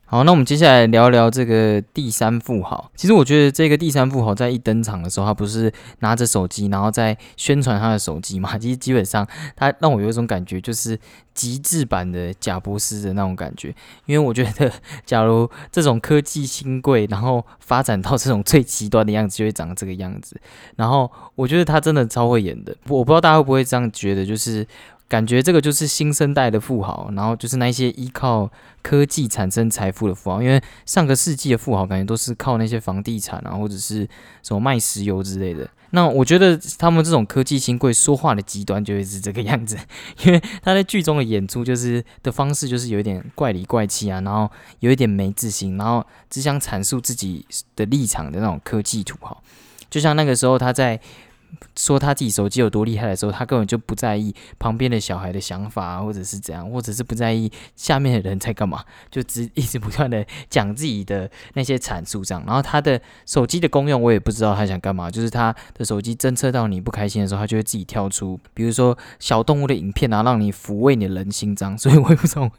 [0.07, 2.91] 好，那我们接下来聊聊这个第三富豪。
[2.95, 8.57] 其实我觉得这个第三富豪在一登场的时候，他不是拿着手机，然后在宣传他的手机嘛？
[8.59, 10.97] 其实基本上他让我有一种感觉，就是
[11.33, 13.75] 极致版的贾博士的那种感觉。
[14.05, 14.71] 因为我觉得，
[15.07, 20.39] 假如这种科技新贵，然后发展到这种最极端的样子，就会长这个样子。
[20.77, 22.77] 然后我觉得他真的超会演的。
[22.89, 24.67] 我不知道大家会不会这样觉得，就是。
[25.07, 28.51] 感觉这个就是新生代的富豪，然后就是那些依靠
[28.85, 30.41] 科技产生财富的富豪。
[30.41, 34.09] 因为上个世纪的富豪感觉都是靠那些房地产啊，或者是
[34.45, 35.69] 什么卖石油之类的。
[35.91, 39.77] 那我觉得他们这种科技新贵说话的极端就会是这个样子，
[40.25, 44.49] 因为他在剧中的演出就是的方式就是有一点怪里怪气啊，然后
[44.81, 47.45] 有一点没自信，然后只想阐述自己
[47.75, 49.43] 的立场的那种科技土豪。
[49.89, 51.01] 就像那个时候他在。
[51.77, 62.43] 说他自己手机有多厉害的时候，他根本就不在意旁边的小孩的想法，或者是怎样，或者是不在意下面的人在干嘛，就只一直不断的讲自己的那些阐述这样。
[62.47, 71.77] 然后他的手机的功用我也不知道他想干嘛，就是他的手机侦测到你不开心的时候，他就会自己跳出，比如说小动物的影片啊，让你抚慰你的人心脏。
[71.79, 72.51] 所以我也不知道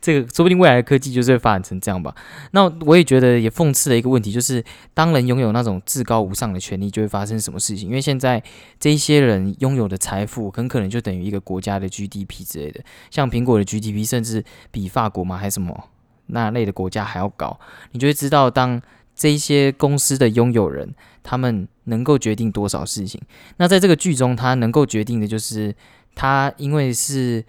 [0.00, 2.14] 这个，说不定未来的科技就是会发展成这样吧。
[2.52, 7.88] 那我也觉得也讽刺了一个问题就是，当人拥有那种至高无上的权利，就会发生什么事情？
[7.88, 8.33] 因为现在。
[8.78, 15.88] 这些人拥有的财富很可能就等于一个国家的 GDP 之类的，像苹果的 GDP 甚至比法国嘛还是什么
[16.26, 17.58] 那类的国家还要高。
[17.92, 18.80] 你就会知道，当
[19.14, 23.20] 这些公司的拥有人，他们能够决定多少事情。
[23.56, 25.74] 那在这个剧中，他能够决定的就是
[26.14, 27.44] 他因为是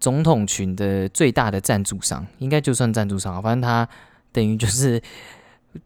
[0.00, 3.88] 总统群的最大的赞助商，应该就算赞助商，反正他
[4.32, 5.02] 等于就是。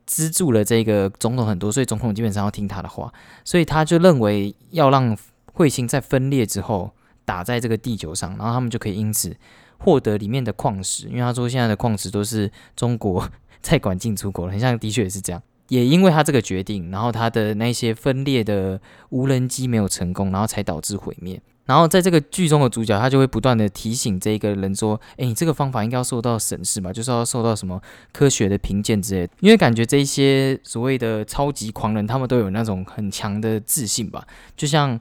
[0.06, 3.12] 资助了这个总统很多，所以总统基本上要听他的话，
[3.44, 5.16] 所以他就认为要让
[5.54, 6.90] 彗星在分裂之后
[7.24, 9.36] 打在这个地球上，然后他们就可以因此
[9.78, 13.28] 获得里面的矿石，因为他说现在的矿石都是中国
[13.60, 15.42] 在管进出口，很像的确也是这样。
[15.68, 21.40] 也因为他这个决定，然后他的那些分裂的无人机没有成功，然后才导致毁灭。
[21.64, 27.81] 然后在这个剧中的主角，他就会不断的提醒这一个人说：“哎，你这个方法应该要受到审视吧，就是要受到什么
[28.12, 34.98] 科学的评鉴之类。”因为感觉这些所谓的超级狂人，他们都有那种很强的自信吧，就像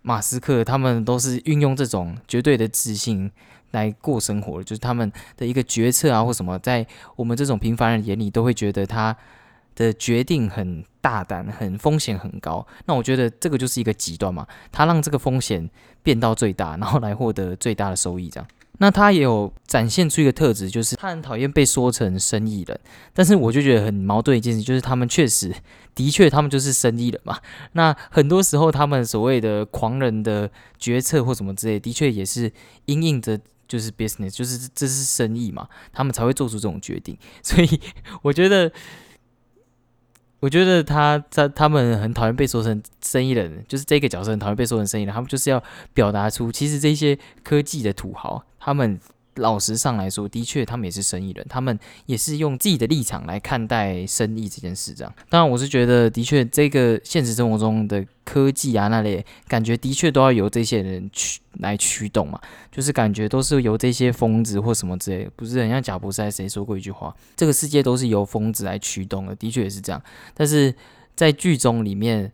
[0.00, 3.30] 马斯克，他们都是运用这种绝对的自信
[3.72, 9.16] 来过生活，就是他们的一个决策啊或什么，在我们这种平凡人眼里，都会觉得他。
[9.78, 12.66] 的决定很大胆，很风险很高。
[12.86, 15.70] 那我觉得这个就是一个极端嘛，他让这个风险
[16.02, 18.28] 变到最大，然后来获得最大的收益。
[18.28, 22.80] 这样，那他也有展现出一个特质，就是他很讨厌被说成生意人。
[23.14, 25.54] 但是我就觉得很矛盾一件事，就是他们确实
[25.94, 27.38] 的确他们就是生意人嘛。
[27.74, 32.52] 那很多时候他们所谓的狂人的决策或什么之类，的确也是
[32.86, 33.38] 因应着
[33.68, 37.16] 就是 business，就是这是生意嘛，他们才会做出这种决定。
[37.44, 37.80] 所以
[38.22, 38.72] 我觉得。
[40.40, 49.00] 我觉得他他他们很讨厌被说成生意人，就是这个角色很讨厌被说成生意人，他们就是要表达出，其实这些科技的土豪，他们。
[49.38, 54.92] 老实上来说，的确他们也是生意人，他们也是用自己的立场来看待生意这件事。
[54.92, 70.02] 这样，当然我是觉得，的确这个现实生活中的科技啊，那类感觉的确都要由这些人驱来驱动嘛，就是感觉都是由这些疯子或什么之类，不是很像贾博士谁说过一句话，这个世界都是由疯子来驱动的，的确也是这样。
[70.34, 70.74] 但是
[71.16, 72.32] 在剧中里面，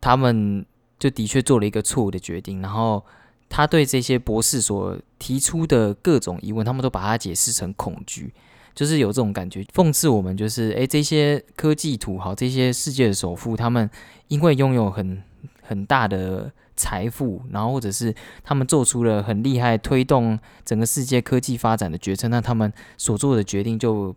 [0.00, 0.64] 他们
[0.98, 3.04] 就的确做了一个错误的决定，然后。
[3.50, 8.32] 他对这些博士所提出的各种疑问，他们都把它解释成恐惧，
[8.74, 13.90] 就是有这种感觉，讽刺我们，就是诶，这些科技土豪，这些世界的首富，他们
[14.28, 15.22] 因为拥有很
[15.60, 24.16] 很大的财富，然后或者是他们做出了很厉害推动整个世界科技发展的决策，那他们所做的决定就。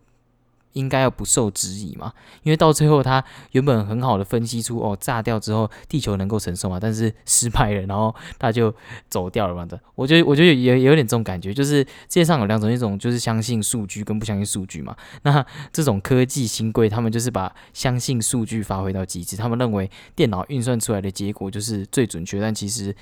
[0.74, 2.12] 应该要不受质疑嘛？
[2.44, 8.72] 因为到最后，他原本很好的分析出哦，炸掉之后地球能够承受嘛，但是失败了，然后他就
[9.08, 9.80] 走掉了嘛的。
[9.94, 14.94] 我觉得，我觉得也也有点这种感觉，就是世界上有两种，一种就是相信数据跟不相信数据嘛。
[15.22, 22.94] 那这种科技新贵，他们就是把相信数据发挥到极致，他们认为电脑运算出来的结果就是最准确，但其实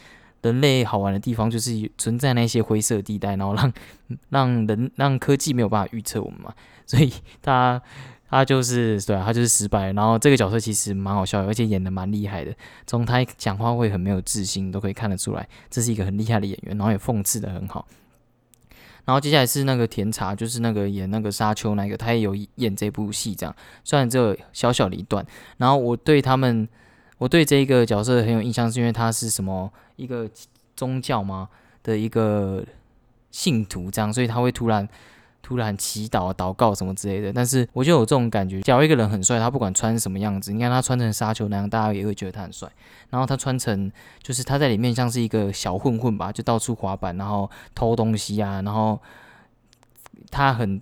[0.43, 3.73] 人类好玩的地方就是存在那些灰色地带，然后让
[4.29, 6.53] 让人让科技没有办法预测我们嘛。
[6.87, 7.81] 所以他
[8.29, 9.93] 他就是对啊，他就是失败。
[9.93, 12.55] 然后这个角色其实蛮好笑，而且演的蛮厉害的。
[12.87, 16.77] 从他讲话会很没有自信，都可以看得出来，这是一个很厉害的演员。
[16.79, 17.87] 然后也讽刺的很好。
[19.05, 25.27] 然后接下来是那个甜茶，就是那个演那个沙丘那个，他也有演这部戏，这样虽然只有小小的一段。
[25.59, 26.67] 然后我对他们，
[27.19, 30.31] 我对这一个角色很有印象，是因为他是什么一个
[30.75, 31.49] 宗教吗
[31.83, 32.65] 的一个
[33.31, 34.89] 信徒，这样，所以他会突然。
[35.43, 42.71] 突然祈祷、祷告什么之类的，但是我就有这种感觉，假如一个人很帅，他不管穿什么样子，你看他穿成沙丘那样，大家也会觉得他很帅。
[43.11, 43.91] 然后他穿成，
[44.23, 48.99] 就是他在里面像是一个小混混吧，就到处滑板，然后偷东西啊，然后
[50.31, 50.81] 他很。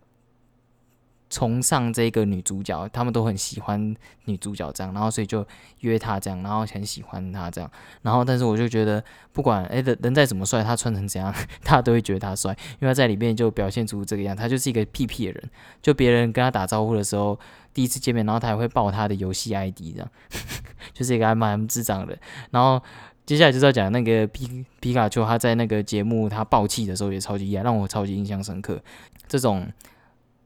[1.31, 5.47] 崇尚这个女主角，他们都很喜欢女主角这样，然后所以就
[5.79, 7.71] 约她这样，然后很喜欢她这样，
[8.03, 17.39] 然后但是我就觉得，不管诶人人再怎么帅，他穿成怎样， 大家都会觉得他帅，因为他在里面就表现出这个样，他就是一个屁屁的人，就别人跟他打招呼的时候，
[17.73, 20.11] 第一次见面，然后他还会报他的游戏 ID 这样，
[20.93, 22.19] 就是一个还蛮智障的。
[22.51, 22.83] 然后
[23.25, 28.83] 接下来就是要讲那个皮皮卡丘，他在那个节目他爆气的时候也超级厉害，让我超级印象深刻，
[29.29, 29.69] 这种。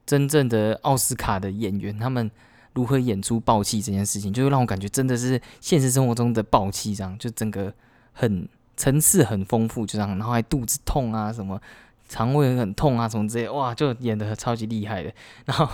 [0.07, 2.31] 真正的奥斯卡的演员，他们
[2.75, 7.73] 如何演出暴气这件事情，就会让我感觉真的是现实生活中的暴气，这样就整个
[8.13, 11.61] 很层次很丰富，就这样，然后还肚子痛啊，什么
[12.09, 15.15] 肠胃很痛啊，什么之类，哇，就演的超级厉害的，
[15.47, 15.69] 然后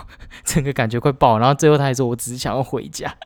[0.44, 3.16] 整个感觉快爆，然后最后他还说：“我只是想要回家。”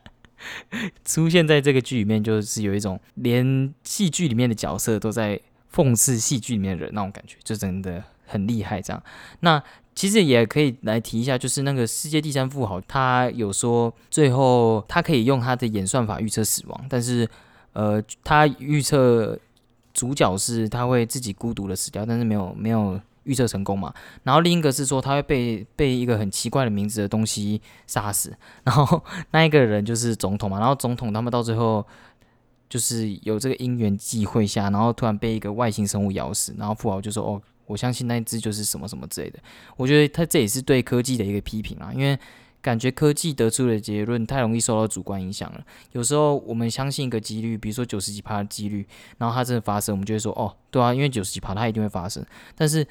[1.03, 5.39] 出现在这个剧里面，就是有一种连戏剧里面的角色都在
[5.73, 8.81] 讽刺戏剧里面的人那种感觉，就真的很厉害。
[8.81, 9.03] 这样，
[9.41, 9.61] 那。
[9.95, 17.25] 其实也可以来提一下，就是那个世界第三富豪，他有说最后他可以用他的演算法预测死亡，但是
[17.71, 19.39] 呃，他预测
[19.93, 23.93] 主角是他会自己孤独的死掉，但是没有没有预测成功嘛。
[24.23, 30.59] 然后另一个是说他会被被一个很奇怪的名字的东西杀死，然后那一个人就是总统嘛。
[30.59, 31.87] 然后总统他们到最后
[32.67, 37.41] 就是有这个因缘际会下，然后突然被一个外星生物咬死，然后富豪就说哦。
[37.65, 39.39] 我相信那一只就是什么什么之类的。
[39.77, 42.17] 我觉得他这也是对科技的一个批评啊，因为
[42.61, 45.63] 感觉科技得出的结论太容易受到主观影响了。
[45.91, 48.87] 有时候我们相信一个几率，比如说九十几趴的几率，
[49.19, 52.25] 然后它真的发生，我们就会说哦，对啊，因为九十几趴它一定会发生。
[52.55, 52.83] 但是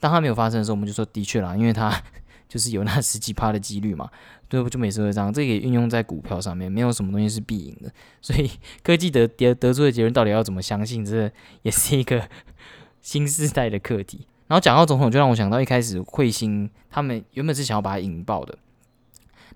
[0.00, 2.02] 当它没有发生的时候，我们就说的确啦，因为它
[2.48, 4.10] 就是有那十几趴的几率嘛，
[4.48, 4.68] 对不？
[4.68, 5.32] 就每次会这样。
[5.32, 7.92] 这也运用在股票上面，没有什么东西是必赢的。
[8.20, 8.50] 所以
[8.82, 11.30] 科技得得得出的结论到底要怎么相信，这
[11.62, 12.28] 也是一个。
[13.00, 18.58] 新时代的课题，然后讲到总统，就让我想到一开始彗星他们原本是想要把它引爆的，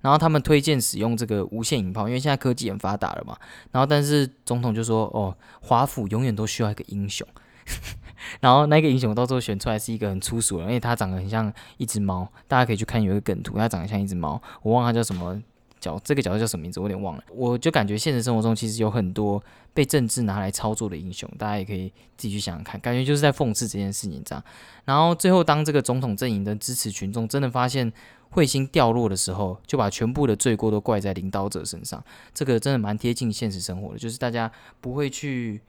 [0.00, 3.36] 然后他们推荐使用这个无线引爆，因为现在科技很发达了嘛。
[3.70, 7.26] 然后但是总统就说：“哦，华府永远都需要一个英雄。
[8.40, 15.42] ”然后那个英雄到最后选出来是一个很粗俗的，因为他长得很像一只猫，大家可以去看有一个梗图，他长得像一只猫，我忘了他叫什么。
[15.84, 16.80] 角这个角色叫什么名字？
[16.80, 17.24] 我有点忘了。
[17.30, 19.42] 我就感觉现实生活中其实有很多
[19.74, 22.80] 被政治拿来操作的英雄，大家也可以自己去想想看。
[22.80, 24.42] 感觉就是在讽刺这件事情这样。
[24.84, 27.92] 然后最后当这个总统阵营的支持群众真的发现
[28.32, 32.02] 彗星掉落的时候，就把全部的罪过都怪在领导者身上。
[32.32, 34.50] 这个真的蛮贴近现实生活的，就是大家
[34.80, 35.60] 不会去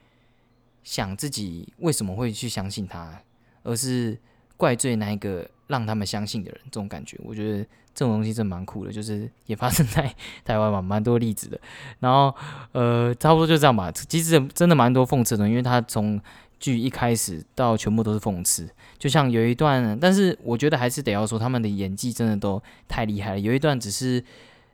[0.83, 3.21] 想自己为什么会去相信他，
[3.63, 4.17] 而是
[4.57, 7.65] 怪罪那一个让他们相信的人，这种感觉，我觉得
[7.95, 11.57] 这种东西真蛮酷的，就是 也发生在台湾嘛，蛮多例子的。
[11.99, 12.35] 然后
[12.73, 13.89] 呃，差不多就这样吧。
[13.91, 16.19] 其实真的蛮多讽刺的，因为他从
[16.59, 18.69] 剧一开始到全部都是讽刺。
[18.99, 23.39] 就像有一段，但是我觉得还是得要说他们的演技真的都太厉害了。
[23.39, 24.21] 有一段只是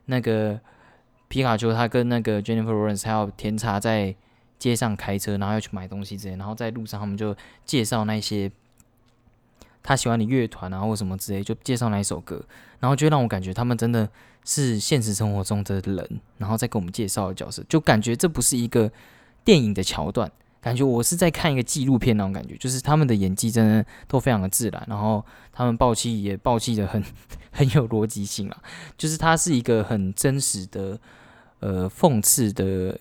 [0.06, 0.58] 那个
[1.28, 4.14] 皮卡丘他跟那个 Jennifer Lawrence 还有甜茶在
[4.58, 8.50] 街上开车，然后要去买东西之类，然后在路上他们就介绍那些。
[9.82, 12.44] 他喜欢的乐团啊，或什么之类，就介绍那一首歌，
[12.80, 14.08] 然后就让我感觉他们真的
[14.44, 18.90] 是现实生活中的人，然后再给我们介绍的角色，就感觉这不是一个
[19.44, 20.30] 电影的桥段，
[20.60, 27.02] 感觉我是在看一个纪录片那种感觉，就是他们的演技真的都非常的自然，然后他们爆气也爆气的很
[27.50, 28.62] 很有逻辑性啊，
[28.96, 30.98] 就是它是一个很真实的
[31.60, 32.98] 呃讽刺的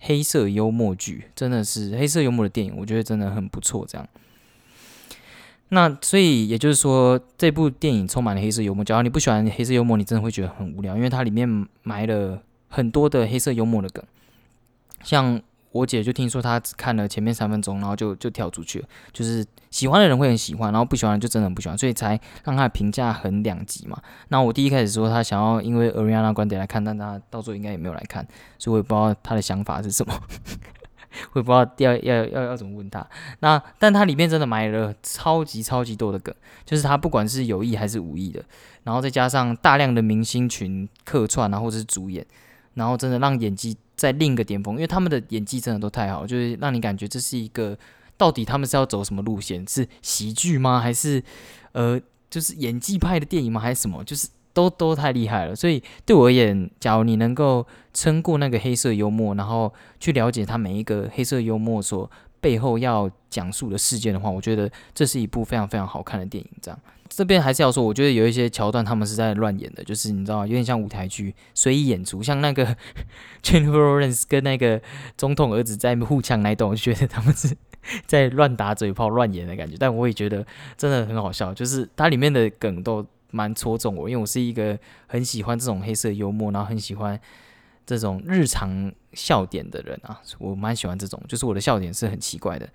[0.00, 4.08] 黑色幽默剧，真的是黑色幽默的电影，我觉得真的很不错，这样。
[5.74, 8.84] 那所以也就是说，这部电影充满了黑色幽默。
[8.84, 11.48] 假如你不喜欢黑色幽默，你真的会觉得很无聊，因为它里面
[11.82, 14.04] 埋了很多的黑色幽默的梗。
[15.02, 18.88] 像我姐就听说她只看了前面三分钟，然后就就跳出去了。
[19.14, 23.96] 就是喜欢的人会很喜欢，然后不喜欢就真的很不喜欢，所以才让她的评价很两极嘛。
[24.28, 30.12] 那我第一开始说他想要因为 Ariana 观点来看，但他到最后应该也没有来看，所以我也不知道他的想法是什么。
[31.32, 33.06] 我也不知道要要要要怎么问他。
[33.40, 36.34] 那但他里面真的埋了超级超级多的梗，
[36.64, 38.44] 就是他不管是有意还是无意的，
[38.84, 42.26] 然后再加上大量的明星群客串啊，或者是主演，
[42.74, 47.78] 然后真的让演技在另一个巅峰，因为他们的演技真的都太好，就是让你感觉这是一个
[48.16, 49.64] 到底他们是要走什么路线？
[49.68, 50.80] 是喜剧吗？
[50.80, 51.22] 还是
[51.72, 52.00] 呃，
[52.30, 53.60] 就是演技派的电影吗？
[53.60, 54.02] 还是什么？
[54.04, 54.28] 就是。
[54.52, 66.50] 都都太厉害了，所以对我而言，假如你能够撑过那个黑色幽默，然后去了解他每一个黑色幽默所背后要讲述的事件的话，我觉得这是一部非常非常好看的电影。
[66.60, 66.78] 这样
[67.08, 72.76] 这边还是要说，我觉得有一些桥段他们是在乱演的，就是你知道，有点像舞台剧随意演出，像那个
[73.42, 74.80] Jennifer Lawrence 跟那个
[75.16, 77.54] 总统儿子在互呛那段，我就觉得他们是
[78.06, 79.76] 在乱打嘴炮、乱演的感觉。
[79.78, 80.46] 但我也觉得
[80.76, 83.06] 真的很好笑，就是它里面的梗都。
[83.32, 84.78] 蛮戳中我，因为我是一个
[85.08, 87.20] 很喜欢这种黑色幽默，然后很喜欢
[87.84, 90.20] 这种日常笑点的人啊。
[90.38, 92.68] 我蛮喜欢这种，就是我的笑点是很奇怪的。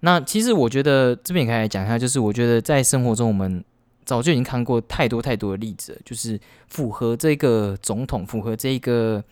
[0.00, 3.64] 那其实我觉得这边也可以来讲一下，就是我觉得在生活中我们
[4.04, 6.38] 早就已经看过太多太多的例子，就是
[6.68, 9.24] 符合这个总统、符合这个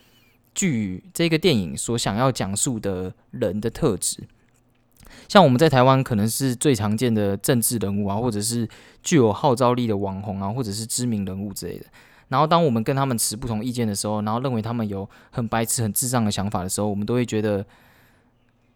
[0.54, 4.22] 剧、这个电影所想要讲述的人的特质。
[5.28, 8.68] 像我们在台湾可能是最常见的政治人物啊，或者是
[9.02, 11.86] 具有号召力的网红啊，或者是知名人物之类的。
[12.28, 17.66] 然后当我们跟他们持不同意见的时候，然后认为他们有很白痴、很智障的想法的时候，我们都会觉得，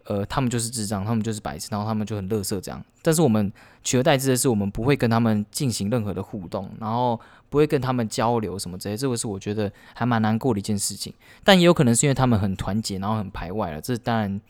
[0.06, 2.84] 呃，他们就是智障，他们就是白痴，然后他们就很乐色这样。
[3.00, 3.52] 但是我们
[3.84, 8.96] 取而代之的是，我们不会跟他们进行任何的互动，然后不会跟他们交流什么之类。
[8.96, 11.14] 这个是我觉得还蛮难过的一件事情。
[11.44, 13.80] 但也有可能是因为他们很团结，然后很排外了。
[13.80, 14.40] 这当然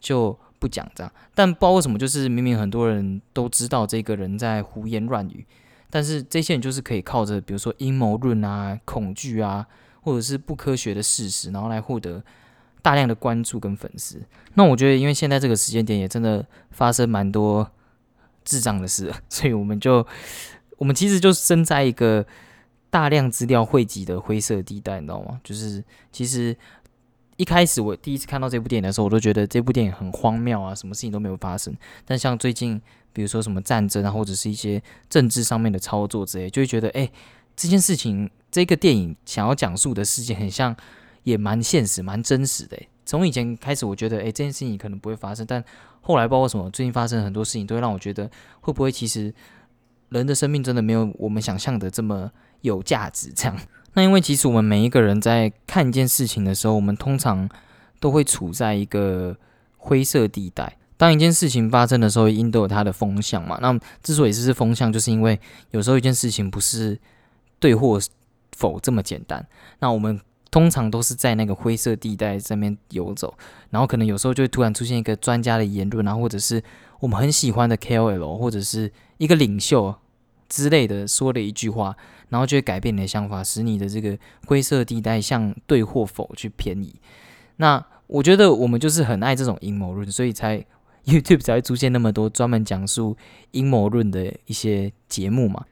[0.00, 0.38] 就。
[0.60, 5.44] 不讲这样，但不知道为什么，就是明明很多人都知道这个人在胡言乱语，
[5.88, 9.66] 但是这些人就是可以靠着，比如说阴谋论啊、恐惧啊，
[10.02, 12.22] 或者是不科学的事实，然后来获得
[12.82, 14.22] 大量的关注跟粉丝。
[14.52, 17.70] 那我觉得，因为现在这个时间点也真的发生蛮多
[18.44, 20.06] 智障的事，所以我们就
[20.76, 22.26] 我们其实就身在一个
[22.90, 25.40] 大量资料汇集的灰色地带，你知道吗？
[25.42, 25.82] 就是
[26.12, 26.54] 其实。
[27.40, 31.74] 一开始我第一次看到这部电影的时候，我都觉得这部电影很荒谬啊，什么事情都没有发生。
[32.04, 32.78] 但像最近，
[33.14, 37.10] 比如说什么战争啊，或者是一些政治上面的操作之类，就会觉得，哎，
[37.56, 40.76] 这件事情，这个电影想要讲述的事情，很像，
[41.22, 42.78] 也蛮现实、蛮真实的。
[43.06, 45.64] 从以前开始，我觉得，哎，这件事情可能不会发生，但
[46.02, 48.30] 后来，包括什么，最近发生很多事情，都会让我觉得，
[48.60, 49.34] 会不会其实
[50.10, 52.30] 人的生命真的没有我们想象的这么
[52.60, 53.32] 有价值？
[53.34, 53.58] 这样。
[53.94, 57.48] 那因为其实我们每一个人在看一件事情的时候，我们通常
[57.98, 59.36] 都会处在一个
[59.76, 60.76] 灰色地带。
[60.96, 63.58] 当一件事情发生的时候，一定都有它的风向嘛。
[63.60, 66.98] 那之所以是风向，就是因为有时候一件事情不是
[67.58, 67.98] 对或
[68.56, 69.44] 否这么简单。
[69.78, 70.20] 那我们
[70.50, 73.34] 通常都是在那个灰色地带上面游走，
[73.70, 76.62] 然后可能有时候就会突然出现一个专家的言论啊，或者是
[77.00, 79.94] 我们很喜欢的 KOL 或者是一个领袖
[80.48, 81.96] 之类的说的一句话。
[82.30, 86.94] 然后就会改变你的想法，使你的这个灰色地带向对或否去偏移。
[87.56, 90.64] 那我觉得我们就是很爱这种阴谋论，所以才
[91.04, 93.16] YouTube 才会出现那么多专门讲述
[93.50, 95.64] 阴谋论的一些节目嘛。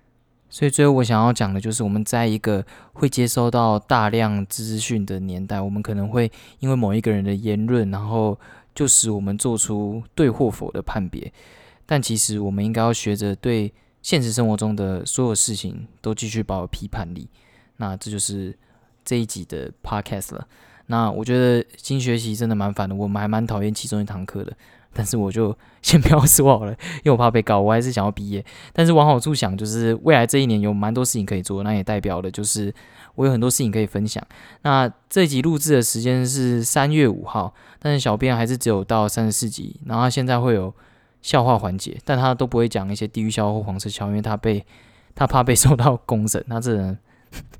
[0.50, 6.30] 所以最后我想要讲的就是，我们在一个会接收到大量资讯的年代，我们可能会
[6.60, 8.38] 因为某一个人的言论，然后
[8.74, 11.30] 就使我们做出对或否的判别。
[11.84, 13.70] 但其实我们应该要学着对
[14.02, 17.28] 现实生活中的所有事情都继续保有批判力。
[17.76, 18.56] 那这就是
[19.04, 20.46] 这一集的 podcast 了。
[20.86, 24.52] 那我觉得新学习真的蛮烦的，我们还蛮讨厌其中一堂课的。
[24.94, 28.44] 但是我就 先不要说好了，因为我怕被告，我还是想要毕业。
[28.72, 32.74] 但是往好处想，就是未来这一年有蛮多事情可以做，那也代表了就是
[33.14, 34.26] 我有很多事情可以分享。
[34.62, 40.74] 那这集录制的时间是三月五号，但是小编还是只有到三十四集，然后现在会有
[41.28, 44.64] 笑话环节，但他都不会讲一些地狱笑或黄色笑，因为他被
[45.14, 46.98] 他怕被受到公审，他这人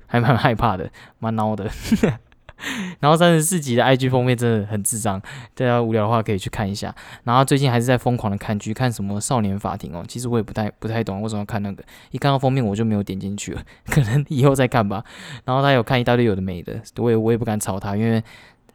[0.07, 1.71] 还蛮害怕的，蛮孬的。
[3.01, 5.21] 然后三十四集的 IG 封面真的很智障，
[5.55, 6.95] 大家无聊的话可以去看一下。
[7.25, 10.03] 然后最近还是在疯狂的看剧，看什么少年法庭哦。
[10.09, 15.05] 其实我也不太不太懂为什么要看那个，一看到封面我就没有点进去了， 可能以后再看吧。
[15.45, 18.25] 然后他有看一大堆有的没的，我也我也不敢吵他，因为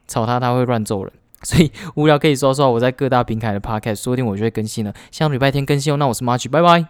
[0.07, 1.11] 吵他他会乱揍人。
[1.43, 4.93] 所以无聊可以说说我在各大平台的 Podcast，说不定我就会更新了。
[5.11, 5.97] 像礼拜天更新哦。
[5.97, 6.81] 那我是 March，拜拜。